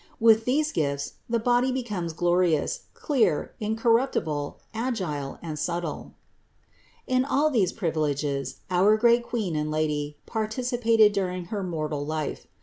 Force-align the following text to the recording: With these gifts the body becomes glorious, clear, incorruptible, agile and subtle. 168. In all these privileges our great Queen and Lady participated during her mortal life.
With 0.19 0.45
these 0.45 0.71
gifts 0.71 1.13
the 1.29 1.37
body 1.37 1.71
becomes 1.71 2.11
glorious, 2.11 2.85
clear, 2.95 3.53
incorruptible, 3.59 4.57
agile 4.73 5.37
and 5.43 5.59
subtle. 5.59 6.15
168. 7.05 7.15
In 7.17 7.23
all 7.25 7.51
these 7.51 7.71
privileges 7.71 8.61
our 8.71 8.97
great 8.97 9.21
Queen 9.23 9.55
and 9.55 9.69
Lady 9.69 10.17
participated 10.25 11.13
during 11.13 11.45
her 11.53 11.61
mortal 11.61 12.03
life. 12.03 12.47